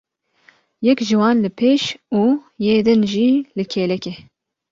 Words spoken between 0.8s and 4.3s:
Yek ji wan li pêş û yê din jî li kêlekê.